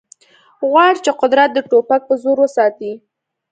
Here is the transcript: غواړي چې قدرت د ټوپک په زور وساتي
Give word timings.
غواړي 0.69 0.99
چې 1.05 1.11
قدرت 1.21 1.49
د 1.53 1.59
ټوپک 1.69 2.01
په 2.09 2.15
زور 2.23 2.37
وساتي 2.41 2.91